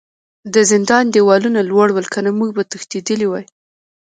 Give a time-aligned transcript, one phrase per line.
[0.53, 3.45] د زندان دیوالونه لوړ ول کنه موږ به تښتیدلي وای